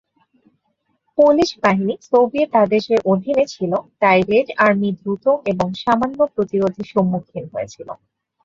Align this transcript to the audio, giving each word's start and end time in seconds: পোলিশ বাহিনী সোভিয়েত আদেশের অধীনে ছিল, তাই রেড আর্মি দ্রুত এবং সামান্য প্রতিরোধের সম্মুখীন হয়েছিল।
পোলিশ 1.17 1.51
বাহিনী 1.63 1.93
সোভিয়েত 2.07 2.51
আদেশের 2.63 2.99
অধীনে 3.05 3.45
ছিল, 3.45 3.71
তাই 4.01 4.19
রেড 4.29 4.47
আর্মি 4.65 4.89
দ্রুত 4.99 5.25
এবং 5.51 5.67
সামান্য 5.83 6.19
প্রতিরোধের 6.35 6.87
সম্মুখীন 6.93 7.45
হয়েছিল। 7.53 7.87